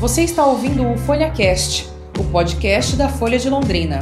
[0.00, 1.86] Você está ouvindo o FolhaCast,
[2.18, 4.00] o podcast da Folha de Londrina.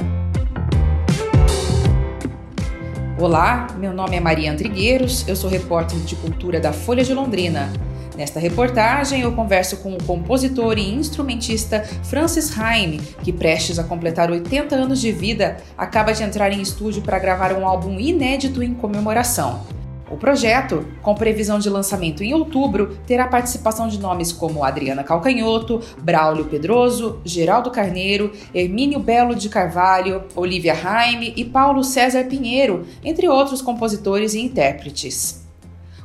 [3.18, 7.72] Olá, meu nome é Maria Trigueiros, eu sou repórter de cultura da Folha de Londrina.
[8.16, 14.30] Nesta reportagem, eu converso com o compositor e instrumentista Francis Haim, que prestes a completar
[14.30, 18.72] 80 anos de vida, acaba de entrar em estúdio para gravar um álbum inédito em
[18.72, 19.77] comemoração.
[20.10, 25.80] O projeto, com previsão de lançamento em outubro, terá participação de nomes como Adriana Calcanhoto,
[26.00, 33.28] Braulio Pedroso, Geraldo Carneiro, Hermínio Belo de Carvalho, Olivia Haim e Paulo César Pinheiro, entre
[33.28, 35.47] outros compositores e intérpretes.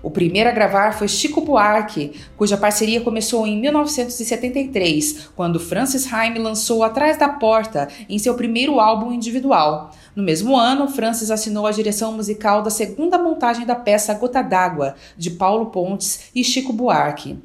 [0.03, 6.38] O primeiro a gravar foi Chico Buarque, cuja parceria começou em 1973, quando Francis Haim
[6.39, 9.91] lançou Atrás da Porta em seu primeiro álbum individual.
[10.13, 14.95] No mesmo ano, Francis assinou a direção musical da segunda montagem da peça Gota d'Água,
[15.17, 17.39] de Paulo Pontes e Chico Buarque.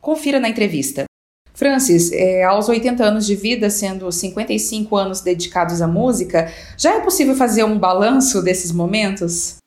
[0.00, 1.04] Confira na entrevista.
[1.52, 7.00] Francis, é, aos 80 anos de vida, sendo 55 anos dedicados à música, já é
[7.00, 9.58] possível fazer um balanço desses momentos?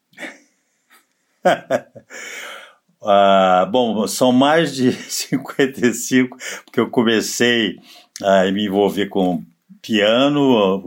[3.04, 7.78] ah, bom, são mais de 55, porque eu comecei
[8.22, 9.44] a me envolver com
[9.82, 10.42] piano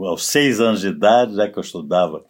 [0.05, 2.23] aos seis anos de idade, já que eu estudava,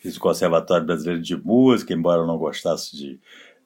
[0.00, 3.18] fiz o Conservatório Brasileiro de Música, embora eu não gostasse de,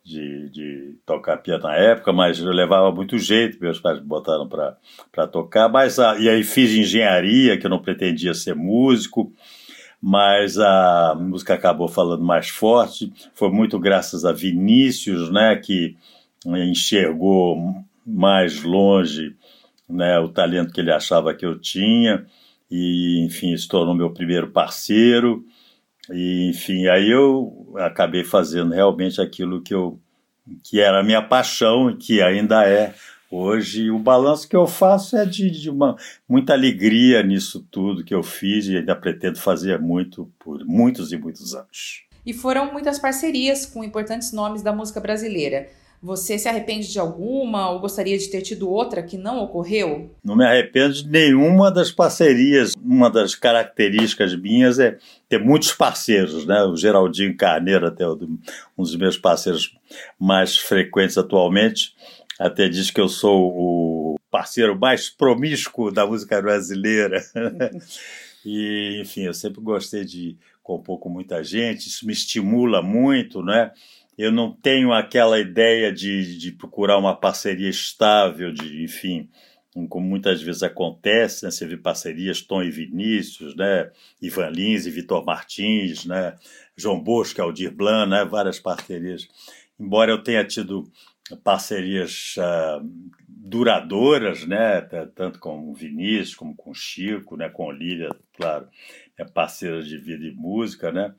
[0.05, 4.49] de, de, tocar piano na época, mas eu levava muito jeito, meus pais me botaram
[4.49, 9.33] para tocar, mas, ah, e aí fiz engenharia, que eu não pretendia ser músico,
[10.07, 13.11] mas a música acabou falando mais forte.
[13.33, 15.97] Foi muito graças a Vinícius, né, que
[16.45, 17.75] enxergou
[18.07, 19.35] mais longe
[19.89, 22.27] né, o talento que ele achava que eu tinha
[22.71, 25.43] e, enfim, se tornou meu primeiro parceiro.
[26.13, 29.99] E, enfim, aí eu acabei fazendo realmente aquilo que eu
[30.63, 32.95] que era a minha paixão e que ainda é
[33.37, 35.97] Hoje, o balanço que eu faço é de, de uma,
[36.29, 41.19] muita alegria nisso tudo que eu fiz e ainda pretendo fazer muito por muitos e
[41.19, 42.05] muitos anos.
[42.25, 45.69] E foram muitas parcerias com importantes nomes da música brasileira.
[46.01, 50.15] Você se arrepende de alguma ou gostaria de ter tido outra que não ocorreu?
[50.23, 52.75] Não me arrependo de nenhuma das parcerias.
[52.81, 56.63] Uma das características minhas é ter muitos parceiros, né?
[56.63, 58.39] O Geraldinho Carneiro, até um
[58.79, 59.75] dos meus parceiros
[60.21, 61.95] mais frequentes atualmente,
[62.39, 67.23] até diz que eu sou o parceiro mais promíscuo da música brasileira.
[68.45, 73.71] e, enfim, eu sempre gostei de compor com muita gente, isso me estimula muito, né?
[74.17, 79.29] Eu não tenho aquela ideia de, de procurar uma parceria estável, de, enfim,
[79.89, 81.51] como muitas vezes acontece, né?
[81.51, 83.91] Você vê parcerias Tom e Vinícius, né?
[84.23, 86.37] Ivan Lins e Vitor Martins, né?
[86.77, 88.25] João Bosco, Aldir Blanc, né?
[88.25, 89.29] Várias parcerias.
[89.79, 90.91] Embora eu tenha tido
[91.43, 92.87] parcerias uh,
[93.29, 94.81] duradouras, né?
[95.15, 97.49] Tanto com o Vinícius como com o Chico, né?
[97.49, 98.69] Com a Lília, claro,
[99.19, 99.25] é
[99.89, 101.15] de vida e música, né?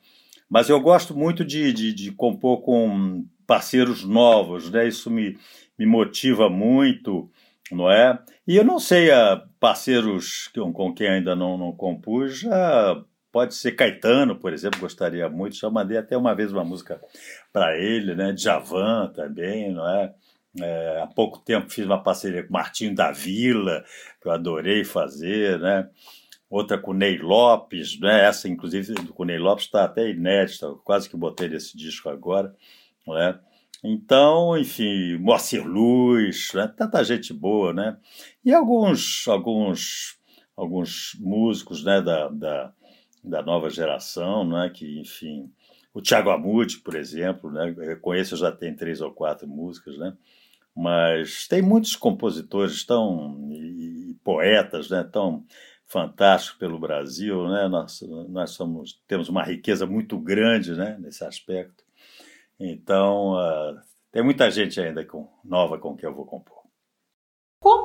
[0.49, 4.87] Mas eu gosto muito de, de, de, compor com parceiros novos, né?
[4.87, 5.37] Isso me,
[5.77, 7.29] me motiva muito,
[7.71, 8.19] não é?
[8.47, 13.03] E eu não sei, uh, parceiros com, com quem ainda não, não compus, já
[13.35, 15.57] Pode ser Caetano, por exemplo, gostaria muito.
[15.57, 17.01] Já mandei até uma vez uma música
[17.51, 18.31] para ele, né?
[18.31, 20.15] Djavan também, não é?
[20.61, 21.01] é?
[21.01, 23.83] Há pouco tempo fiz uma parceria com Martinho da Vila,
[24.21, 25.89] que eu adorei fazer, né?
[26.49, 28.23] Outra com Ney Lopes, né?
[28.25, 32.55] Essa, inclusive, com Ney Lopes está até inédita, quase que botei nesse disco agora,
[33.05, 33.37] não é?
[33.83, 36.73] Então, enfim, Moacir Luz, né?
[36.77, 37.97] tanta gente boa, né?
[38.45, 40.17] E alguns, alguns,
[40.55, 42.73] alguns músicos, né, da, da
[43.25, 45.51] da nova geração, né, que, enfim,
[45.93, 50.15] o Thiago Amude, por exemplo, né, eu conheço, já tem três ou quatro músicas, né,
[50.75, 55.45] mas tem muitos compositores tão, e, e poetas né, tão
[55.87, 61.83] fantásticos pelo Brasil, né, nós, nós somos, temos uma riqueza muito grande né, nesse aspecto,
[62.59, 63.79] então uh,
[64.11, 66.64] tem muita gente ainda com, nova com que eu vou compor.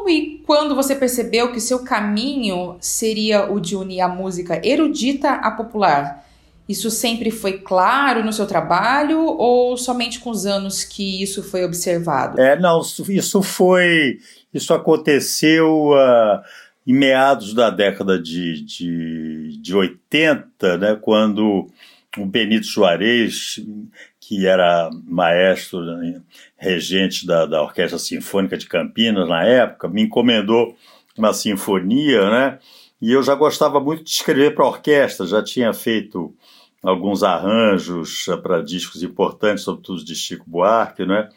[0.01, 5.33] Como e quando você percebeu que seu caminho seria o de unir a música erudita
[5.33, 6.25] à popular?
[6.67, 11.65] Isso sempre foi claro no seu trabalho ou somente com os anos que isso foi
[11.65, 12.41] observado?
[12.41, 14.19] É, não, isso foi.
[14.55, 16.41] Isso aconteceu uh,
[16.87, 21.69] em meados da década de, de, de 80, né, quando
[22.17, 23.61] o Benito Juarez
[24.31, 26.23] que era maestro, né,
[26.57, 30.77] regente da, da Orquestra Sinfônica de Campinas na época, me encomendou
[31.19, 32.59] uma sinfonia, né?
[33.03, 36.33] E eu já gostava muito de escrever para orquestra, já tinha feito
[36.81, 41.29] alguns arranjos para discos importantes, sobretudo de Chico Buarque, né?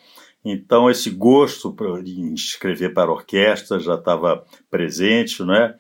[0.46, 1.76] Então esse gosto
[2.06, 5.74] em escrever para orquestra já estava presente, né?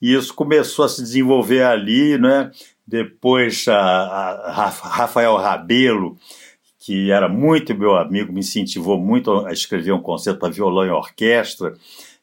[0.00, 2.52] E isso começou a se desenvolver ali, né?
[2.86, 6.16] Depois a, a Rafael Rabelo,
[6.80, 10.90] que era muito meu amigo, me incentivou muito a escrever um concerto para violão e
[10.90, 11.74] orquestra,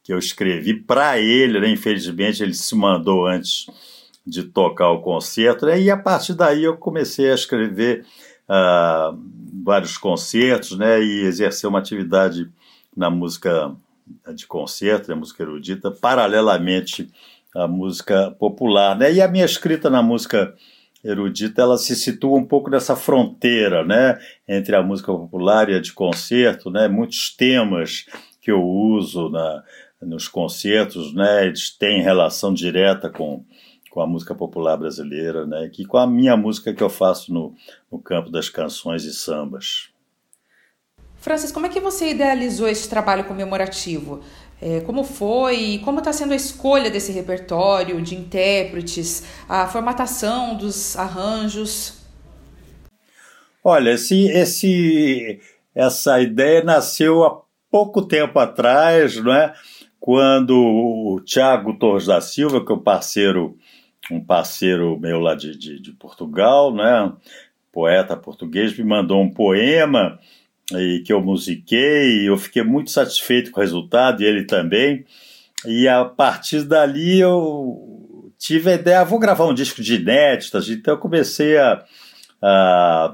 [0.04, 1.70] que eu escrevi para ele, né?
[1.70, 3.68] Infelizmente ele se mandou antes
[4.26, 5.80] de tocar o concerto, né?
[5.80, 8.04] e a partir daí eu comecei a escrever
[8.50, 9.18] uh,
[9.64, 11.02] vários concertos, né?
[11.02, 12.50] E exercer uma atividade
[12.96, 13.76] na música
[14.34, 17.10] de concerto, na música erudita, paralelamente
[17.56, 19.14] à música popular, né?
[19.14, 20.56] E a minha escrita na música
[21.10, 24.20] erudita, ela se situa um pouco nessa fronteira, né?
[24.48, 26.88] Entre a música popular e a de concerto, né?
[26.88, 28.06] Muitos temas
[28.42, 29.64] que eu uso na,
[30.02, 31.46] nos concertos, né?
[31.46, 33.44] Eles têm relação direta com
[33.90, 35.72] com a música popular brasileira, né?
[35.74, 37.56] Que com a minha música que eu faço no,
[37.92, 39.90] no campo das canções e sambas.
[41.16, 44.22] Francis, como é que você idealizou esse trabalho comemorativo?
[44.62, 50.98] É, como foi como está sendo a escolha desse repertório de intérpretes, a formatação dos
[50.98, 52.02] arranjos?
[53.64, 55.40] Olha, esse, esse,
[55.76, 59.54] essa ideia nasceu há pouco tempo atrás, não é?
[60.00, 63.58] quando o Tiago Torres da Silva, que é o parceiro
[64.10, 67.12] um parceiro meu lá de, de, de Portugal, né,
[67.74, 70.18] poeta português, me mandou um poema
[70.74, 75.06] e que eu musiquei, eu fiquei muito satisfeito com o resultado, e ele também.
[75.66, 80.70] E a partir dali eu tive a ideia, ah, vou gravar um disco de inéditas,
[80.70, 81.84] então eu comecei a,
[82.42, 83.14] a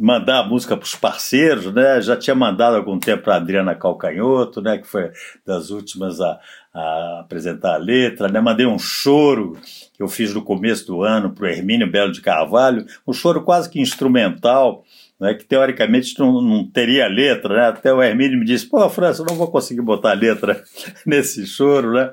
[0.00, 2.00] mandar a música para os parceiros, né?
[2.00, 4.78] Já tinha mandado algum tempo para Adriana Calcanhoto, né?
[4.78, 5.10] Que foi
[5.44, 6.40] das últimas a,
[6.72, 8.40] a apresentar a letra, né?
[8.40, 9.58] Mandei um choro
[9.92, 13.42] que eu fiz no começo do ano para o Hermínio Belo de Carvalho, um choro
[13.42, 14.84] quase que instrumental,
[15.20, 15.34] né?
[15.34, 17.68] Que teoricamente não, não teria letra, né?
[17.68, 20.64] Até o Hermínio me disse, pô, França, não vou conseguir botar letra
[21.04, 22.12] nesse choro, né?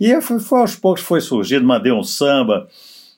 [0.00, 2.66] E foi, foi aos poucos foi surgindo, mandei um samba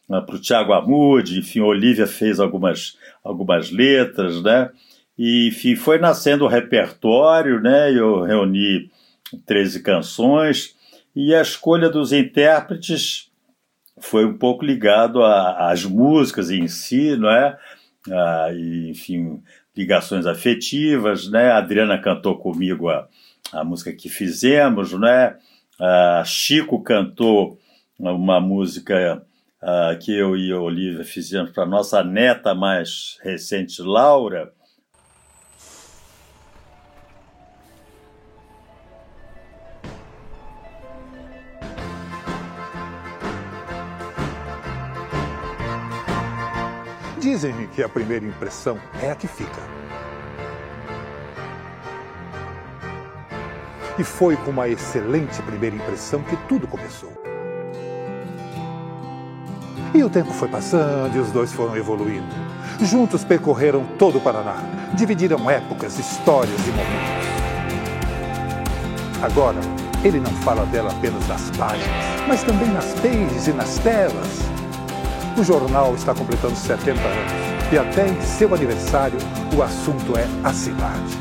[0.09, 4.71] né, para o Tiago Amude, enfim, Olivia fez algumas, algumas letras, né?
[5.17, 7.93] E enfim, foi nascendo o repertório, né?
[7.93, 8.91] Eu reuni
[9.47, 10.75] 13 canções
[11.15, 13.29] e a escolha dos intérpretes
[14.01, 17.59] foi um pouco ligado às músicas em si, não é?
[18.13, 19.43] Ah, e, enfim,
[19.77, 21.51] ligações afetivas, né?
[21.51, 23.09] A Adriana cantou comigo a,
[23.53, 25.37] a música que fizemos, né?
[25.81, 27.59] Ah, Chico cantou
[27.99, 29.23] uma música
[29.63, 34.53] uh, que eu e a Olivia fizemos para nossa neta mais recente, Laura.
[47.31, 49.61] Dizem que a primeira impressão é a que fica.
[53.99, 57.13] E foi com uma excelente primeira impressão que tudo começou.
[59.95, 62.35] E o tempo foi passando e os dois foram evoluindo.
[62.81, 64.57] Juntos percorreram todo o Paraná,
[64.95, 67.29] dividiram épocas, histórias e momentos.
[69.23, 69.61] Agora,
[70.03, 74.58] ele não fala dela apenas nas páginas, mas também nas pages e nas telas.
[75.39, 77.33] O jornal está completando 70 anos
[77.73, 79.19] e até em seu aniversário
[79.57, 81.17] o assunto é a cidade.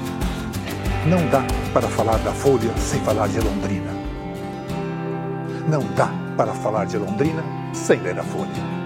[1.06, 3.92] Não dá para falar da Folha sem falar de Londrina.
[5.70, 7.44] Não dá para falar de Londrina
[7.74, 8.77] sem ler a Folha.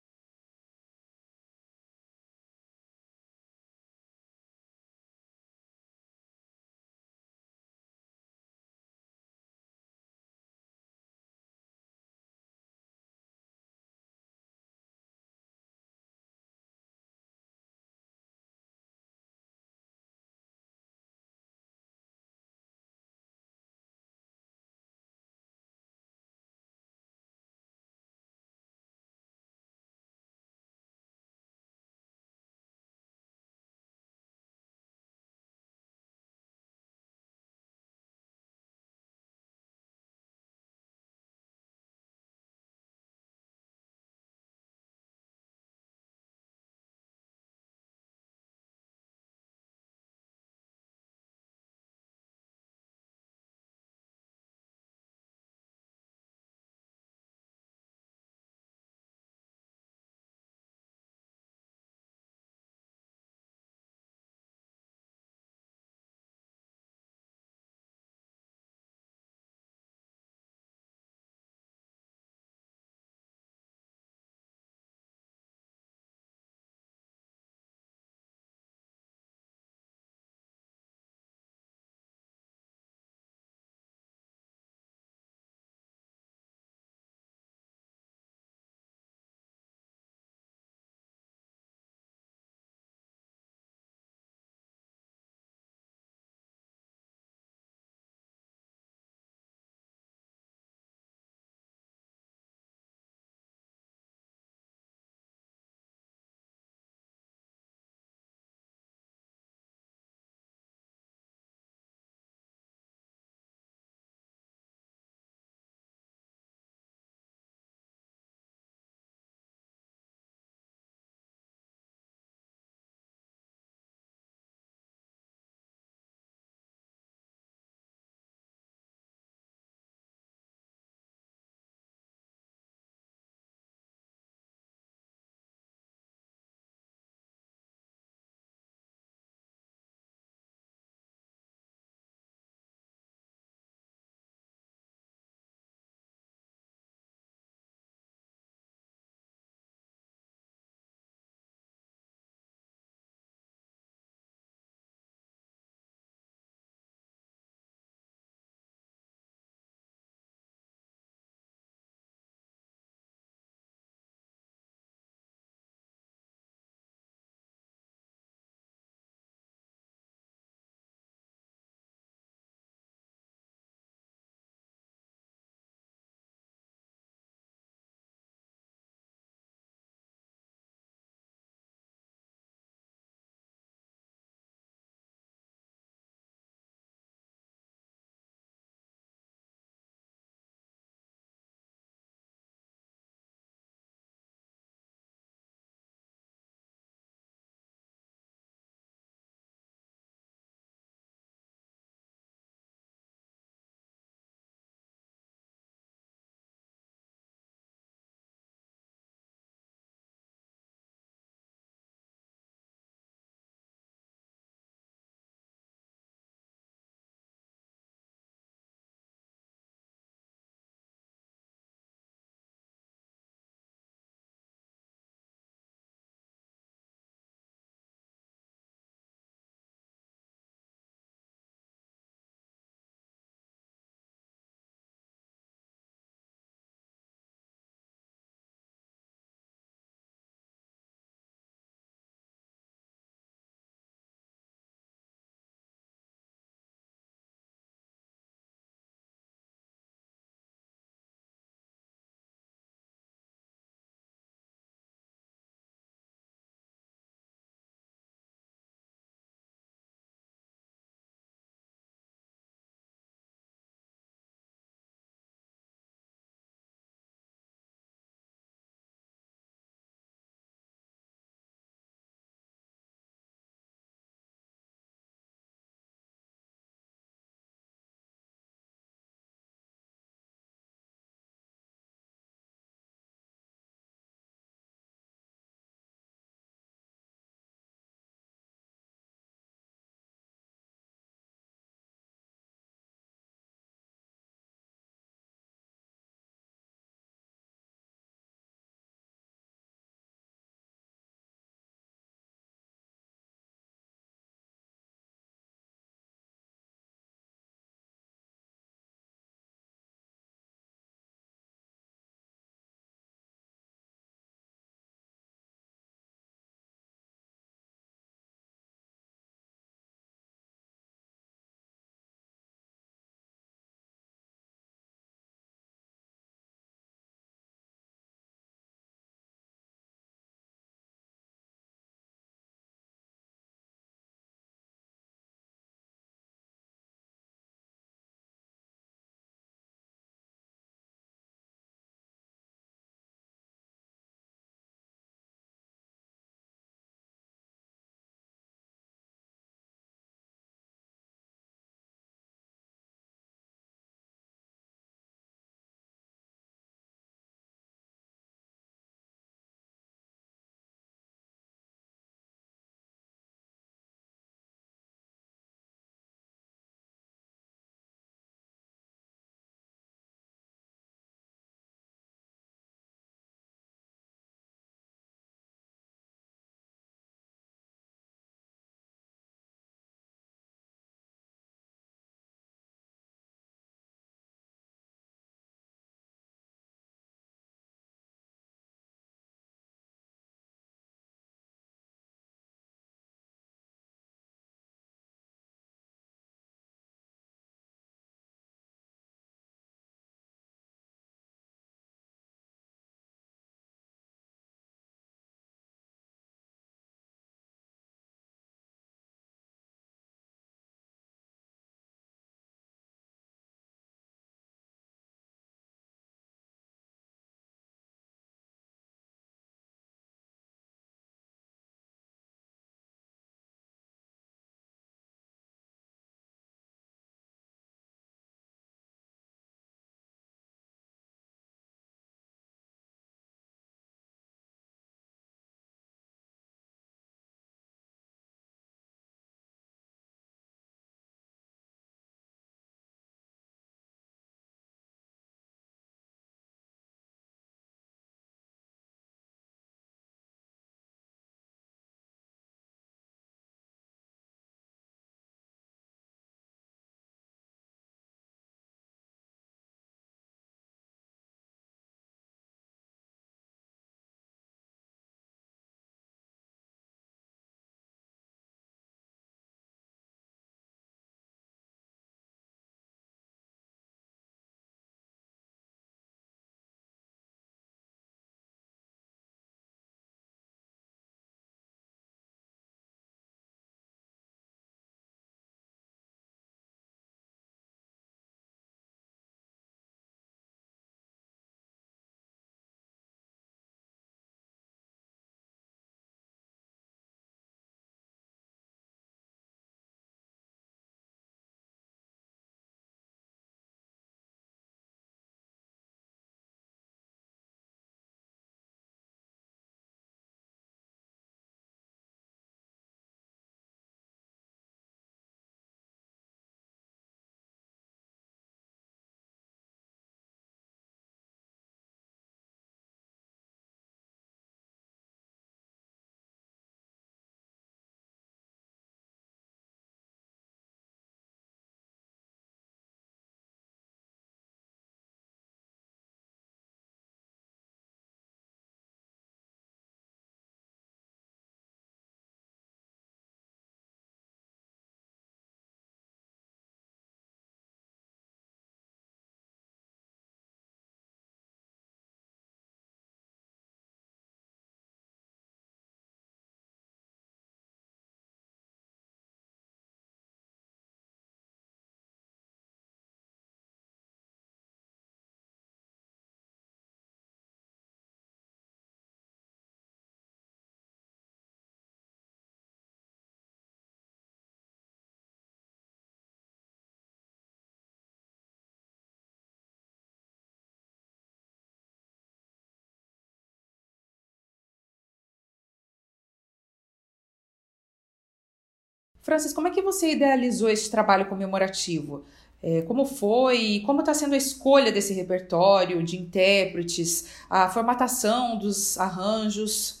[589.21, 592.23] Francis, como é que você idealizou esse trabalho comemorativo?
[592.63, 593.81] É, como foi?
[593.85, 600.00] Como está sendo a escolha desse repertório de intérpretes, a formatação dos arranjos?